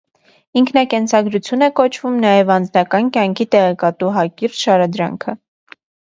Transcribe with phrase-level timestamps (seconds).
[0.59, 5.39] Ինքնակենսագրություն է կոչվում նաև անձնական կյանքի տեղեկատու հակիրճ շարադրանքը։